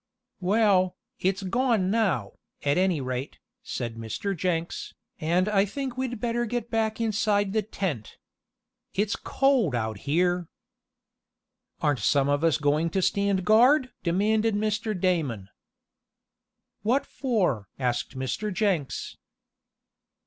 "Well, 0.39 0.97
it's 1.19 1.43
gone 1.43 1.91
now, 1.91 2.31
at 2.63 2.75
any 2.75 2.99
rate," 3.01 3.37
said 3.61 3.97
Mr. 3.97 4.35
Jenks, 4.35 4.95
"and 5.19 5.47
I 5.47 5.63
think 5.63 5.95
we'd 5.95 6.19
better 6.19 6.47
get 6.47 6.71
back 6.71 6.99
inside 6.99 7.53
the 7.53 7.61
tent. 7.61 8.17
It's 8.95 9.15
cold 9.15 9.75
out 9.75 9.99
here." 10.09 10.47
"Aren't 11.81 11.99
some 11.99 12.29
of 12.29 12.43
us 12.43 12.57
going 12.57 12.89
to 12.97 13.01
stand 13.03 13.45
guard?" 13.45 13.91
demanded 14.01 14.55
Mr. 14.55 14.99
Damon. 14.99 15.49
"What 16.81 17.05
for?" 17.05 17.67
asked 17.77 18.17
Mr. 18.17 18.51
Jenks. 18.51 19.17